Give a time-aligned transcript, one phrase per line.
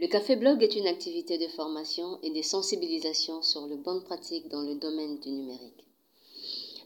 [0.00, 4.48] Le Café Blog est une activité de formation et de sensibilisation sur les bonnes pratiques
[4.48, 5.84] dans le domaine du numérique.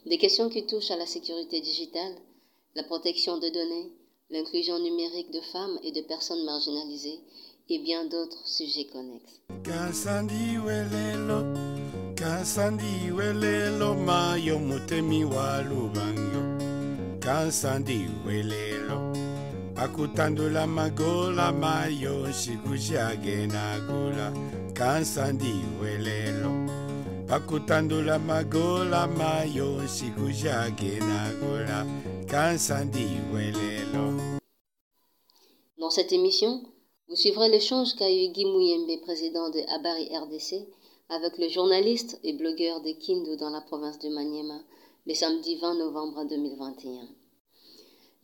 [0.05, 2.13] Des questions qui touchent à la sécurité digitale,
[2.75, 3.93] la protection de données,
[4.31, 7.21] l'inclusion numérique de femmes et de personnes marginalisées
[7.69, 9.39] et bien d'autres sujets connexes.
[19.75, 20.65] Pakutandula
[35.77, 36.63] Dans cette émission,
[37.09, 40.67] vous suivrez l'échange qu'a eu Guy Mouyembe, président de Abari RDC,
[41.09, 44.59] avec le journaliste et blogueur de Kindu dans la province de Maniema,
[45.05, 47.24] le samedi 20 novembre 2021.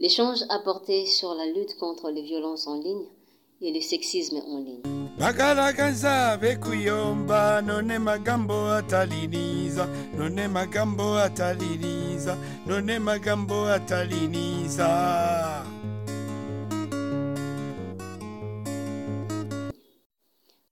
[0.02, 3.06] L'échange a porté sur la lutte contre les violences en ligne
[3.62, 4.82] et le sexisme en ligne.
[5.20, 9.86] bakalakaza bekuyomba none magambo ataliniza
[10.18, 12.36] none magambo ataliniza
[12.68, 14.90] none magambo ataliniza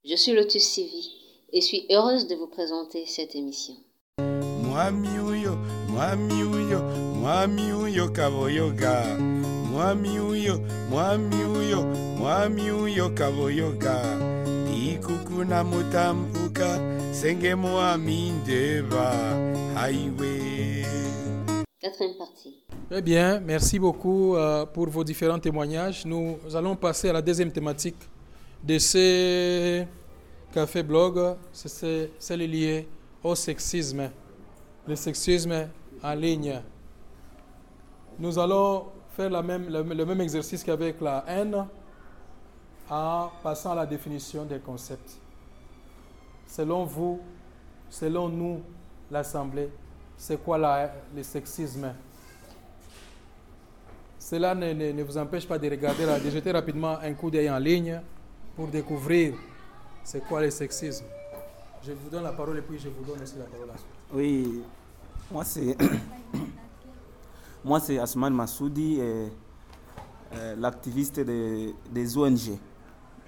[0.03, 1.11] Je suis Lotus Sivi
[1.53, 3.75] et suis heureuse de vous présenter cette émission.
[4.63, 5.57] mwami uyo
[5.89, 6.79] mwami uyo
[7.29, 9.17] mwami uyo kaboyoga
[9.71, 11.81] mwami uyo mwami uyo
[12.17, 12.63] mwami
[14.93, 16.79] ikukuna mutambuka
[17.11, 19.13] senge mwami ndeba
[19.75, 20.85] highway
[21.81, 22.55] Quatrième partie.
[22.91, 26.05] Eh bien, merci beaucoup euh, pour vos différents témoignages.
[26.05, 28.09] Nous allons passer à la deuxième thématique
[28.63, 29.85] de ce
[30.51, 31.35] café blog.
[31.53, 32.87] C'est celle liée
[33.23, 34.09] au sexisme.
[34.87, 35.69] Le sexisme
[36.03, 36.59] en ligne.
[38.19, 41.65] Nous allons faire le, même exercice qu'avec la haine
[42.89, 45.17] en passant à la définition des concepts.
[46.45, 47.21] Selon vous,
[47.89, 48.61] selon nous,
[49.09, 49.69] l'Assemblée,
[50.17, 51.93] c'est quoi la- le sexisme?
[54.19, 58.01] Cela ne, vous empêche pas de regarder, de jeter rapidement un coup d'œil en ligne
[58.55, 59.33] pour découvrir
[60.03, 61.05] c'est quoi le sexisme.
[61.83, 63.85] Je vous donne la parole et puis je vous donne aussi la parole ensuite.
[64.13, 64.61] Oui,
[65.31, 65.77] moi c'est
[67.63, 69.27] moi c'est Asman Massoudi, euh,
[70.33, 72.59] euh, l'activiste des, des ONG.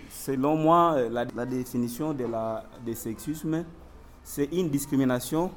[0.10, 3.66] Selon moi, euh, la, la définition de la de sexisme,
[4.24, 5.50] c'est une discrimination,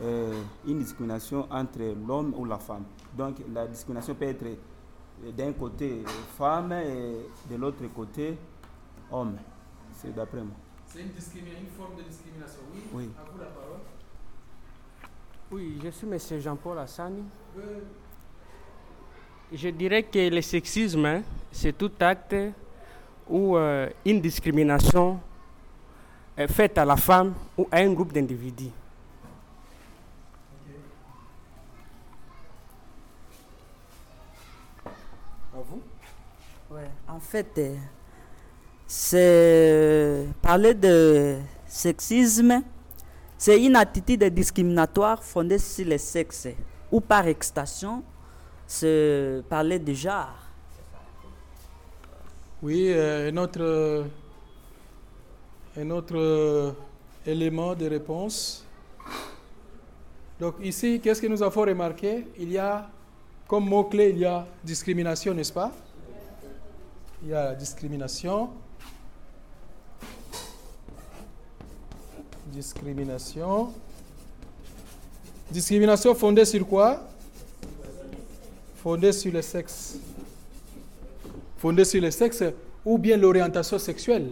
[0.00, 0.32] euh,
[0.66, 2.84] une discrimination entre l'homme ou la femme.
[3.16, 4.46] Donc la discrimination peut être
[5.36, 6.02] d'un côté
[6.38, 8.38] femme et de l'autre côté
[9.12, 9.36] homme.
[9.92, 10.56] C'est d'après moi.
[10.86, 11.08] C'est une,
[11.76, 12.80] forme de discrimination, oui.
[12.94, 13.10] Oui.
[13.18, 13.80] À vous la parole.
[15.54, 16.40] Oui, je suis M.
[16.40, 17.22] Jean-Paul Hassani.
[19.52, 21.22] Je dirais que le sexisme, hein,
[21.52, 22.34] c'est tout acte
[23.28, 25.20] ou euh, une discrimination
[26.36, 28.72] est faite à la femme ou à un groupe d'individus.
[35.54, 35.82] À vous
[36.68, 37.76] Ouais, en fait, euh,
[38.88, 41.36] c'est parler de
[41.68, 42.60] sexisme,
[43.44, 46.48] c'est une attitude discriminatoire fondée sur le sexe
[46.90, 48.02] ou par extension,
[48.66, 50.34] c'est parler de genre.
[52.62, 54.06] Oui, euh, un autre,
[55.76, 56.74] un autre
[57.26, 58.64] élément de réponse.
[60.40, 62.26] Donc ici, qu'est-ce que nous avons remarqué?
[62.38, 62.88] Il y a,
[63.46, 65.70] comme mot-clé, il y a discrimination, n'est-ce pas?
[67.22, 68.63] Il y a discrimination.
[72.54, 73.72] Discrimination.
[75.50, 77.00] Discrimination fondée sur quoi?
[78.82, 79.96] Fondée sur le sexe
[81.64, 82.44] fondée sur le sexe
[82.84, 84.28] ou bien l'orientation sexuelle.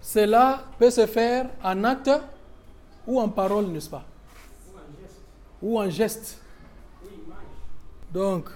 [0.00, 2.08] Cela peut se faire en acte
[3.04, 4.04] ou en parole, n'est-ce pas?
[5.60, 6.38] Ou en geste.
[8.14, 8.48] Donc,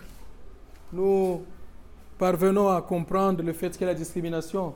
[0.92, 1.42] nous
[2.16, 4.72] parvenons à comprendre le fait que la discrimination,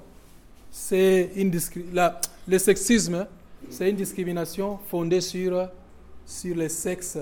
[0.72, 1.52] c'est une
[1.93, 3.26] la- le sexisme,
[3.70, 5.69] c'est une discrimination fondée sur,
[6.44, 7.19] le sexe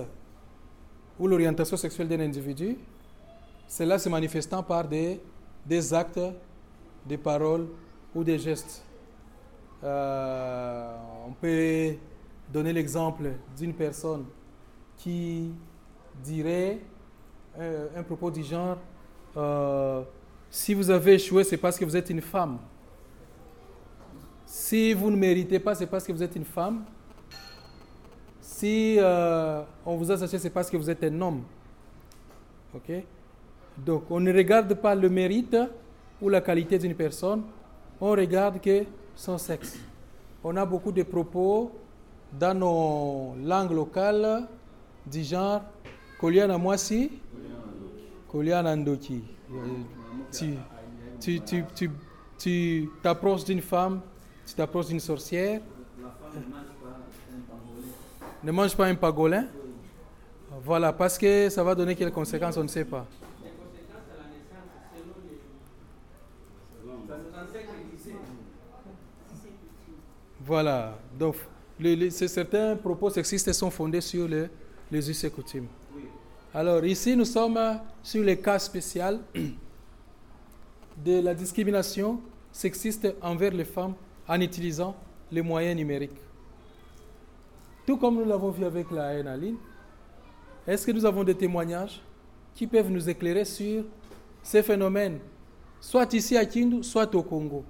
[1.19, 2.77] ou l'orientation sexuelle d'un individu
[3.67, 5.21] cela se manifestant par des,
[5.67, 6.21] des actes,
[7.07, 7.67] des paroles
[8.15, 8.85] ou des gestes.
[9.83, 11.97] Euh, on peut
[12.53, 14.25] donner l'exemple d'une personne
[14.97, 15.51] qui
[16.23, 16.79] dirait
[17.59, 18.79] euh, un propos du genre
[19.37, 20.03] euh,
[20.51, 22.59] Si vous avez échoué, c'est parce que vous êtes une femme.
[24.57, 26.85] Si vous ne méritez pas, c'est parce que vous êtes une femme.
[28.41, 31.43] Si euh, on vous a saché, c'est parce que vous êtes un homme.
[32.73, 32.93] OK?
[33.77, 35.57] Donc, on ne regarde pas le mérite,
[36.23, 37.43] ou la qualité d'une personne,
[38.01, 38.85] on regarde que
[39.17, 39.77] son sexe.
[40.45, 41.73] On a beaucoup de propos
[42.33, 44.47] dans nos langues locales
[45.05, 45.63] du genre
[51.21, 51.43] tu,
[52.39, 54.01] tu t'approches d'une femme,
[54.47, 55.61] tu t'approches d'une sorcière.
[58.43, 59.47] Ne mange pas un pagolin.
[60.63, 63.07] Voilà, parce que ça va donner quelles conséquences, on ne sait pas.
[70.47, 71.37] Voilà, donc
[72.11, 74.47] certains propos sexistes sont fondés sur les,
[74.91, 75.67] les us et coutumes.
[76.53, 77.59] Alors ici, nous sommes
[78.03, 79.21] sur le cas spécial
[81.05, 82.21] de la discrimination
[82.53, 83.95] sexiste envers les femmes
[84.29, 84.97] en utilisant
[85.31, 86.21] les moyens numériques.
[87.87, 89.57] Tout comme nous l'avons vu avec la haine en ligne,
[90.67, 92.01] est-ce que nous avons des témoignages
[92.55, 93.85] qui peuvent nous éclairer sur
[94.43, 95.19] ces phénomènes,
[95.81, 97.65] soit ici à Kindu, soit au Congo?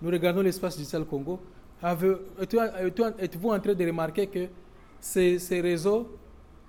[0.00, 1.38] Nous regardons l'espace digital Congo.
[1.82, 4.46] Êtes-vous en train de remarquer que
[5.00, 6.08] ces, réseaux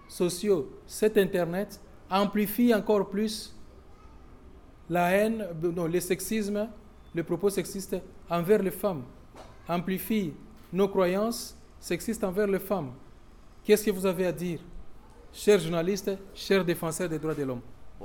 [0.08, 3.56] sociaux, cet Internet, amplifient encore plus
[4.90, 6.68] la haine, le sexisme,
[7.16, 7.96] les propos sexistes
[8.30, 9.04] envers les femmes,
[9.68, 10.34] amplifie
[10.72, 12.92] nos croyances sexistes envers les femmes.
[13.64, 14.60] Qu'est-ce que vous avez à dire,
[15.32, 17.62] chers journalistes, chers défenseurs des droits de l'homme?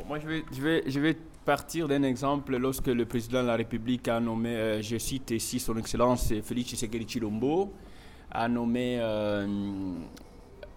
[0.06, 3.56] Moi, je vais, je, vais, je vais partir d'un exemple lorsque le président de la
[3.56, 7.72] République a nommé, euh, je cite ici son Excellence Félix Tshisekedi Chilombo,
[8.30, 9.46] a nommé euh,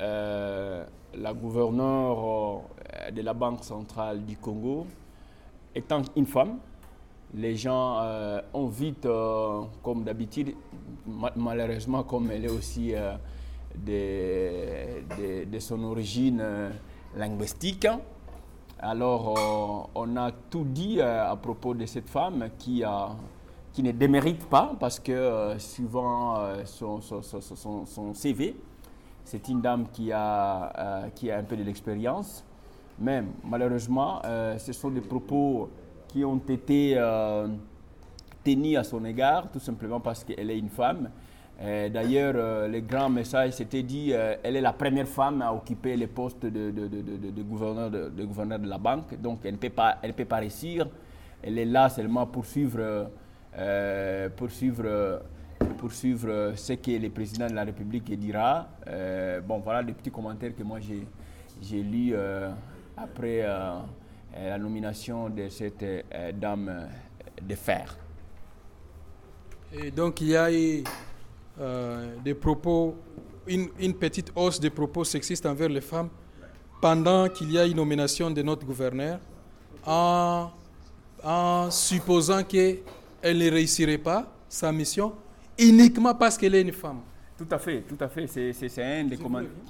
[0.01, 2.61] euh, la gouverneure
[3.13, 4.87] de la Banque centrale du Congo
[5.75, 6.57] étant une femme,
[7.33, 10.53] les gens euh, ont vite, euh, comme d'habitude,
[11.35, 13.13] malheureusement, comme elle est aussi euh,
[13.75, 16.43] de, de, son origine
[17.15, 17.87] linguistique,
[18.79, 22.83] alors on a tout dit à propos de cette femme qui,
[23.71, 28.55] qui ne démérite pas parce que suivant son, son, son, son, CV,
[29.23, 32.43] c'est une dame qui a, qui a un peu de l'expérience.
[32.99, 34.21] Mais malheureusement,
[34.57, 35.69] ce sont des propos
[36.11, 37.47] qui ont été euh,
[38.43, 41.09] tenus à son égard, tout simplement parce qu'elle est une femme.
[41.63, 45.95] D'ailleurs, euh, le grand message s'était dit euh, elle est la première femme à occuper
[45.95, 49.69] le poste de, de, de, gouverneur, de, gouverneur de la banque, donc elle ne peut
[49.69, 49.99] pas,
[50.39, 50.87] réussir.
[51.43, 53.11] Elle est là seulement pour suivre,
[54.37, 55.21] pour suivre,
[55.77, 58.67] pour suivre ce que le président de la République dira.
[59.47, 62.15] bon, voilà les petits commentaires que moi j'ai lus
[62.97, 63.73] après euh,
[64.35, 66.87] la nomination de cette euh, dame euh,
[67.41, 67.97] de fer.
[69.73, 70.83] Et donc il y a eu
[72.23, 72.95] des propos,
[73.45, 76.09] une, une, petite hausse des propos sexistes envers les femmes
[76.81, 79.19] pendant qu'il y a une nomination de notre gouverneur,
[79.85, 80.49] en,
[81.23, 82.79] en supposant qu'elle
[83.23, 85.13] ne réussirait pas sa mission
[85.59, 87.01] uniquement parce qu'elle est une femme.
[87.37, 88.27] Tout à fait, tout à fait.
[88.27, 89.07] C'est un,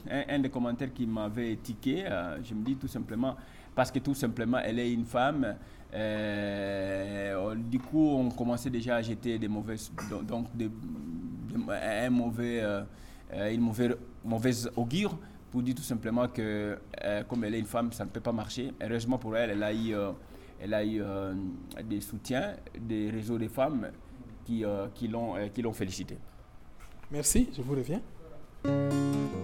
[0.10, 2.06] un, un, des commentaires qui m'avait tiqué.
[2.44, 3.36] je me dis tout simplement,
[3.76, 5.56] parce que tout simplement, elle est une femme.
[5.94, 9.92] Euh, du coup, on commençait déjà à jeter des mauvaises,
[10.24, 10.48] donc
[11.70, 12.84] un mauvais, euh,
[13.52, 13.74] une
[14.24, 15.18] mauvaise, augure
[15.52, 18.32] pour dire tout simplement que euh, comme elle est une femme, ça ne peut pas
[18.32, 18.74] marcher.
[18.82, 19.94] Heureusement pour elle, elle a eu,
[20.62, 21.02] elle a eu
[21.84, 23.92] des soutiens des réseaux de femmes
[24.46, 24.64] qui,
[24.96, 26.18] qui l'ont félicité.
[27.12, 28.02] Merci, je vous reviens.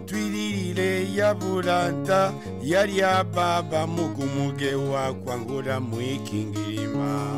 [0.06, 7.34] Twililile ya bulanta yali ya baba mugumuge wa kwangula mwikingilima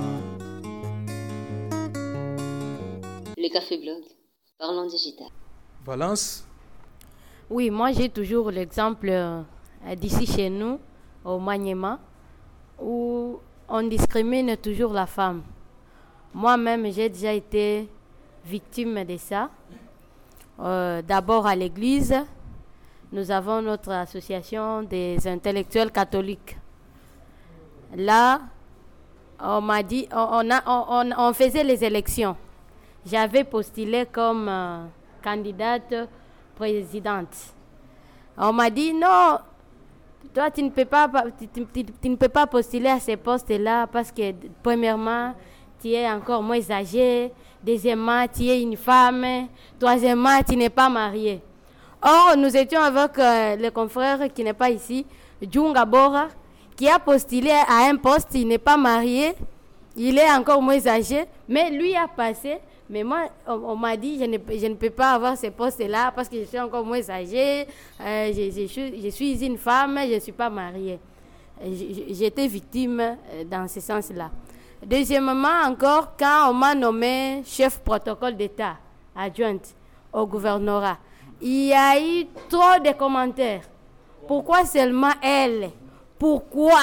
[3.38, 4.04] Le Café Blog,
[4.58, 5.28] parlons digital.
[5.86, 6.44] Valence?
[7.50, 9.42] Oui, moi j'ai toujours l'exemple euh,
[9.96, 10.78] d'ici chez nous,
[11.24, 12.00] au Maniema,
[12.82, 15.44] où on discrimine toujours la femme.
[16.34, 17.88] Moi-même, j'ai déjà été
[18.46, 19.50] victime de ça.
[20.62, 22.16] Euh, d'abord à l'église,
[23.12, 26.58] nous avons notre association des intellectuels catholiques.
[27.96, 28.42] Là,
[29.42, 32.36] on m'a dit, on, a, on, faisait les élections.
[33.06, 34.84] J'avais postulé comme euh,
[35.24, 36.10] candidate
[36.56, 37.36] présidente.
[38.38, 39.38] On m'a dit non,
[40.34, 41.10] toi tu ne peux pas,
[42.02, 45.34] tu ne peux pas postuler à ces postes-là parce que premièrement,
[45.82, 47.32] tu es encore moins âgé,
[47.64, 49.48] Deuxièmement, tu es une femme.
[49.80, 51.42] Troisièmement, tu n'es pas marié.
[52.02, 55.06] Or, nous étions avec euh, le confrère qui n'est pas ici,
[55.42, 56.30] Djunga Bora,
[56.78, 59.34] qui a postulé à un poste, il n'est pas marié,
[59.98, 62.60] il est encore moins âgé, mais lui a passé.
[62.90, 66.28] Mais moi, on, m'a dit, je ne, je ne, peux pas avoir ce poste-là parce
[66.30, 67.68] que je suis encore moins âgée,
[68.02, 68.50] euh, je,
[69.04, 71.00] je, suis une femme, je ne suis pas mariée.
[72.12, 74.32] J'étais victime euh, dans ce sens-là.
[74.86, 78.78] Deuxièmement, encore, quand on m'a nommé chef protocole d'État,
[79.16, 79.76] adjointe
[80.14, 80.98] au gouvernorat,
[81.42, 83.64] il y a eu trop de commentaires.
[84.28, 85.72] Pourquoi seulement elle?
[86.18, 86.80] Pourquoi?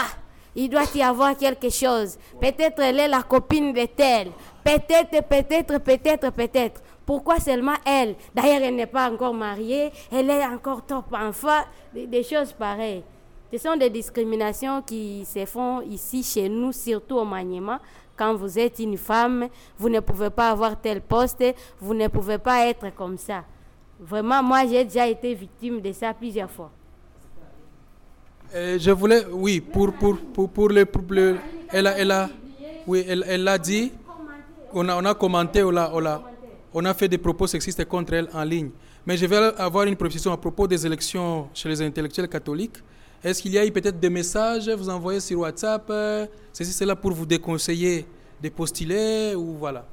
[0.55, 4.29] Il doit y avoir quelque chose Peut-être elle est la copine de tel.
[4.65, 6.83] Peut-être, peut-être, peut-être, peut-être.
[7.05, 8.17] Pourquoi seulement elle?
[8.35, 11.63] D'ailleurs, elle n'est pas encore mariée, elle est encore top enfant,
[11.95, 13.05] des, des choses pareilles.
[13.53, 17.81] Ce sont des discriminations qui se font ici chez nous, surtout au Maniema.
[18.17, 19.49] Quand vous êtes une femme,
[19.79, 21.45] vous ne pouvez pas avoir tel poste,
[21.81, 23.45] vous ne pouvez pas être comme ça.
[24.01, 26.71] Vraiment, moi, j'ai déjà été victime de ça plusieurs fois.
[28.55, 31.37] Euh, je voulais, oui, pour, pour, pour, pour le, le-
[31.71, 32.29] elle a, elle a,
[32.87, 33.93] oui, elle, elle dit,
[34.73, 38.71] on a, on a commenté, on a, fait des propos sexistes contre elle en ligne.
[39.05, 42.79] Mais je vais avoir une précision à propos des élections chez les intellectuels catholiques.
[43.25, 46.87] Est-ce qu'il y a eu peut-être des messages vous envoyez sur WhatsApp euh, Ceci, c'est
[46.87, 48.07] là pour vous déconseiller
[48.43, 49.85] de postuler ou voilà?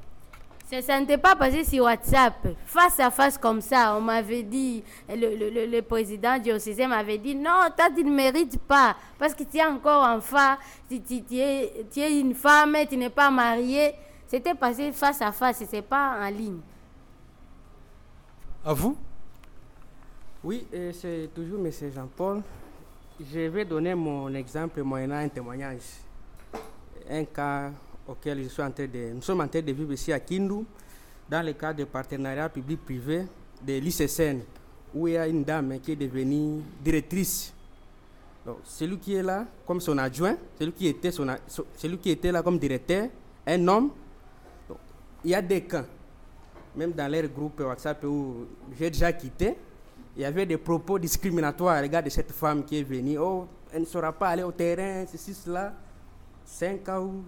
[0.70, 2.34] Ça ça n'était pas passé sur WhatsApp.
[2.66, 7.18] Face à face comme ça, on m'avait dit, le, le, le- le président diocésain m'avait
[7.18, 10.56] dit, non, toi tu ne mérites pas, parce que tu es encore enfant,
[10.88, 13.92] tu, tu- tu es, tu es une femme, tu n'es pas mariée.
[14.26, 16.60] C'était passé face à face, ce n'est pas en ligne.
[18.64, 18.96] À vous?
[20.42, 21.70] Oui, et c'est toujours M.
[21.94, 22.42] Jean-Paul.
[23.20, 25.82] Je vais donner mon exemple moyennant un témoignage.
[27.08, 27.70] Un cas
[28.08, 28.70] auquel je suis en.
[29.14, 30.64] Nous sommes en train de vivre ici à Kindu,
[31.28, 33.26] dans le cadre de partenariat public-privé
[33.64, 34.40] de l'ICSN,
[34.94, 37.52] où il y a une dame qui est devenue directrice.
[38.64, 41.26] Celui qui est là comme son adjoint, celui qui était, son,
[41.76, 43.08] celui qui était là comme directeur,
[43.46, 43.90] un homme.
[45.24, 45.86] Il y a des camps
[46.76, 49.54] même dans leur groupe WhatsApp où j'ai déjà quitté,
[50.16, 53.18] il y avait des propos discriminatoires à l'égard de cette femme qui est venue.
[53.18, 55.72] Oh, elle ne saura pas aller au terrain, ceci, cela.
[56.44, 57.24] Cinq ans où,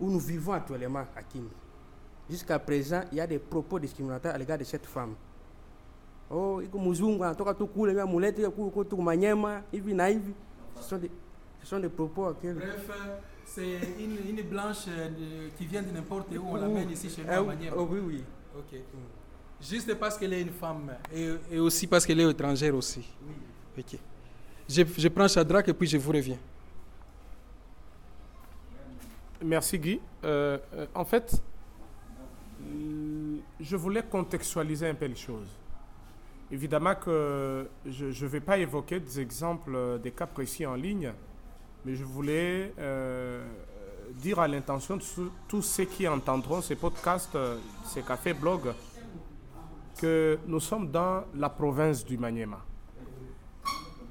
[0.00, 1.48] où nous vivons actuellement à Kim.
[2.28, 5.14] Jusqu'à présent, il y a des propos discriminatoires à l'égard de cette femme.
[6.28, 10.34] Oh, iko muzungu anatoka tu kule mimi amulete huko tu manyema hivi na hivi.
[10.80, 11.10] Ce sont des,
[11.62, 12.90] ce sont des propos auxquels Bref,
[13.44, 17.30] c'est une, une blanche euh, qui vient de n'importe où, on l'amène ici chez nous
[17.30, 17.76] à Maniema.
[17.78, 18.24] oh, oui, oui.
[18.58, 18.80] Ok.
[19.60, 23.08] Juste parce qu'elle est une femme et, et aussi parce qu'elle est étrangère aussi.
[23.78, 23.98] Ok.
[24.68, 26.38] Je, je prends Shadrach et puis je vous reviens.
[29.42, 30.00] Merci Guy.
[30.24, 31.40] Euh, euh, en fait,
[32.62, 35.48] euh, je voulais contextualiser un peu les choses.
[36.50, 41.12] Évidemment que je ne vais pas évoquer des exemples, des cas précis en ligne,
[41.84, 43.44] mais je voulais euh,
[44.14, 45.02] dire à l'intention de
[45.48, 47.36] tous ceux qui entendront ces podcasts,
[47.84, 48.72] ces cafés blogs,
[50.00, 52.58] que nous sommes dans la province du Maniema.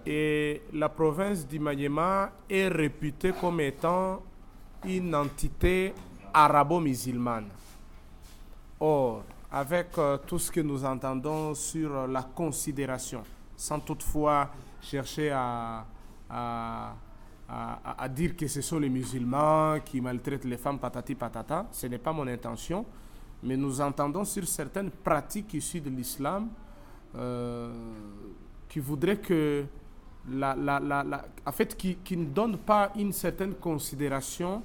[0.06, 4.22] Et la province du Maniema est réputée comme étant
[4.84, 5.94] une entité
[6.34, 7.48] arabo-musulmane.
[8.80, 13.24] Or, avec euh, tout ce que nous entendons sur euh, la considération,
[13.56, 14.50] sans toutefois
[14.82, 15.86] chercher à,
[16.30, 16.94] à-
[17.48, 21.88] à- à- dire que ce sont les musulmans qui maltraitent les femmes, patati patata, ce
[21.88, 22.86] n'est pas mon intention,
[23.46, 26.50] mais nous entendons sur certaines pratiques issues de l'islam
[27.16, 27.72] euh,
[28.68, 29.64] qui voudraient que
[30.32, 34.62] la, la- la- la- en fait, qui, qui ne donnent pas une certaine considération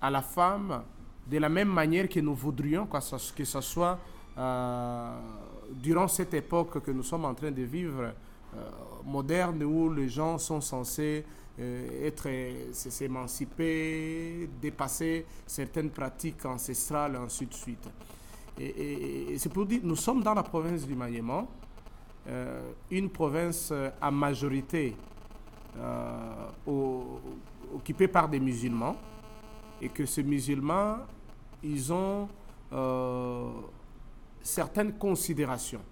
[0.00, 0.82] à la femme
[1.26, 3.98] de la même manière que nous voudrions que ce, que ce soit
[4.36, 5.18] euh,
[5.72, 8.12] durant cette époque que nous sommes en train de vivre,
[8.54, 8.70] euh,
[9.04, 11.24] moderne, où les gens sont censés
[13.16, 17.88] s'émanciper, dépasser certaines pratiques ancestrales, et ainsi de suite.
[18.58, 21.46] Et, c'est pour dire, nous sommes dans la province du Maniema,
[22.28, 24.96] euh, une province euh, à majorité
[25.76, 26.48] euh,
[27.74, 28.96] occupée par des musulmans,
[29.80, 30.96] et que ces musulmans,
[31.62, 32.28] ils ont
[34.40, 35.82] certaines considérations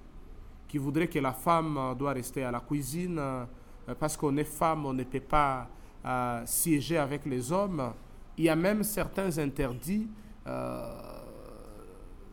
[0.67, 3.21] qui voudraient que la femme doit rester à la cuisine
[4.01, 5.69] parce qu'on est femme, on ne peut pas
[6.47, 7.93] siéger avec les hommes.
[8.39, 10.09] Il y a même certains interdits,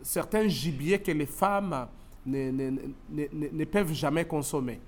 [0.03, 1.87] certains gibiers que les femmes
[2.25, 2.71] ne, ne-
[3.09, 4.79] ne- ne- peuvent jamais consommer.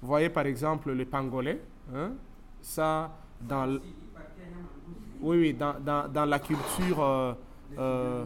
[0.00, 1.60] Vous voyez par exemple le pangolais,
[1.94, 2.12] hein,
[2.60, 3.78] ça dans
[5.20, 7.32] oui, oui, dans, dans, dans la culture, euh,
[7.78, 8.24] euh,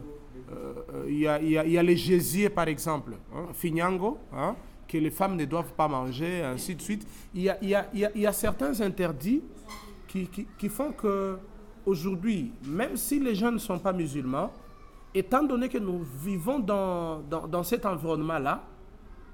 [0.51, 4.57] euh, il y, a, y a- y a les gésiers, par exemple, hein, finyango, hein,
[4.89, 7.07] que les femmes ne doivent pas manger, ainsi de suite.
[7.35, 9.43] Il y a, y a- y a certains interdits
[10.09, 11.39] qui, qui, qui font que
[11.87, 14.51] aujourd'hui, même si les gens ne sont pas musulmans,
[15.15, 18.63] étant donné que nous vivons dans, dans, cet environnement-là,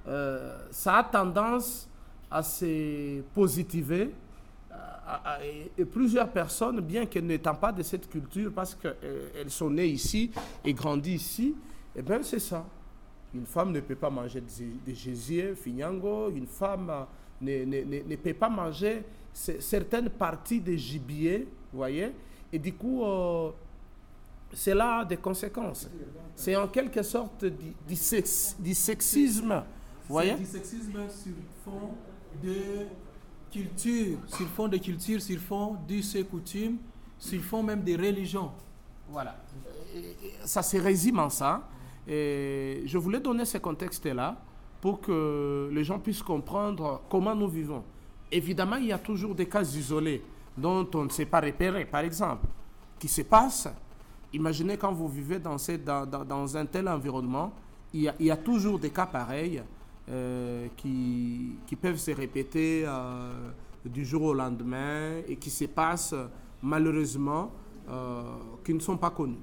[0.07, 1.88] euh, ça a tendance
[2.31, 4.11] à se positiver,
[5.76, 10.31] et plusieurs personnes, bien qu'elles n'étant pas de cette culture, parce qu'elles sont nées ici
[10.64, 11.54] et grandi ici,
[11.95, 12.64] eh bien c'est ça.
[13.35, 14.43] Une femme ne peut pas manger
[14.85, 16.90] des gésiers, finyango, une femme
[17.40, 19.02] ne, ne, ne, peut pas manger
[19.33, 22.12] certaines parties des gibier, vous voyez,
[22.52, 23.50] et du coup, euh,
[24.54, 25.88] c'est là des conséquences.
[26.34, 29.62] C'est en quelque sorte du, du, sex, du sexisme,
[30.08, 30.34] voyez?
[30.34, 31.32] Du sexisme sur
[31.64, 31.90] fond
[32.42, 32.87] de
[33.52, 36.78] culture, sur fond de culture, sur fond d'us coutumes,
[37.18, 38.50] sur fond même des religions.
[39.08, 39.37] Voilà.
[40.44, 41.68] Ça se résume en ça.
[42.06, 44.37] Et je voulais donner ce contexte-là
[44.80, 47.82] pour que les gens puissent comprendre comment nous vivons.
[48.30, 50.23] Évidemment, il y a toujours des cas isolés
[50.56, 52.46] dont on ne s'est pas repéré, par exemple,
[52.99, 53.68] qui se passent.
[54.34, 57.52] Imaginez quand vous vivez dans, un tel environnement,
[57.92, 59.62] il y, a, toujours des cas pareils
[60.10, 63.30] euh, qui, qui, peuvent se répéter euh,
[63.84, 66.16] du jour au lendemain et qui se passent
[66.60, 67.52] malheureusement,
[67.88, 68.22] euh,
[68.64, 69.38] qui ne sont pas connus.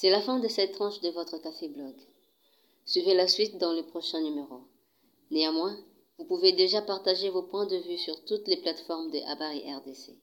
[0.00, 1.94] C'est la fin de cette tranche de votre café blog.
[2.86, 4.62] Suivez la suite dans le prochain numéro.
[5.30, 5.76] Néanmoins,
[6.16, 10.16] vous pouvez déjà partager vos points de vue sur toutes les plateformes de Habari RDC.